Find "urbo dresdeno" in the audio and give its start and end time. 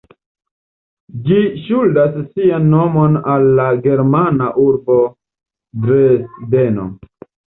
4.65-6.87